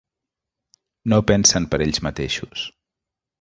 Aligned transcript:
No 1.13 1.19
pensen 1.33 1.67
per 1.75 1.81
ells 1.87 2.01
mateixos. 2.09 2.65